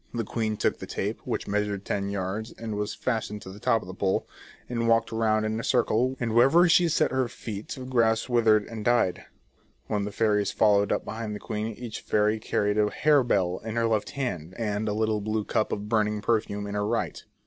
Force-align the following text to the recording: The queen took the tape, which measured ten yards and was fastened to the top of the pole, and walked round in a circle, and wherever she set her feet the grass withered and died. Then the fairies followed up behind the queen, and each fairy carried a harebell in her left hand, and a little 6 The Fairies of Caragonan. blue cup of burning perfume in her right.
The 0.15 0.23
queen 0.23 0.57
took 0.57 0.79
the 0.79 0.87
tape, 0.87 1.19
which 1.25 1.47
measured 1.47 1.85
ten 1.85 2.09
yards 2.09 2.51
and 2.51 2.73
was 2.75 2.95
fastened 2.95 3.43
to 3.43 3.51
the 3.51 3.59
top 3.59 3.83
of 3.83 3.87
the 3.87 3.93
pole, 3.93 4.27
and 4.67 4.87
walked 4.87 5.11
round 5.11 5.45
in 5.45 5.59
a 5.59 5.63
circle, 5.63 6.15
and 6.19 6.33
wherever 6.33 6.67
she 6.67 6.87
set 6.89 7.11
her 7.11 7.27
feet 7.27 7.67
the 7.67 7.85
grass 7.85 8.27
withered 8.27 8.65
and 8.65 8.83
died. 8.83 9.25
Then 9.91 10.05
the 10.05 10.11
fairies 10.11 10.49
followed 10.51 10.91
up 10.91 11.05
behind 11.05 11.35
the 11.35 11.39
queen, 11.39 11.67
and 11.67 11.77
each 11.77 12.01
fairy 12.01 12.39
carried 12.39 12.79
a 12.79 12.89
harebell 12.89 13.59
in 13.63 13.75
her 13.75 13.85
left 13.85 14.09
hand, 14.17 14.55
and 14.57 14.89
a 14.89 14.93
little 14.93 15.19
6 15.19 15.23
The 15.23 15.23
Fairies 15.23 15.23
of 15.23 15.23
Caragonan. 15.23 15.23
blue 15.25 15.45
cup 15.53 15.71
of 15.71 15.87
burning 15.89 16.21
perfume 16.23 16.65
in 16.65 16.73
her 16.73 16.83
right. 16.87 17.23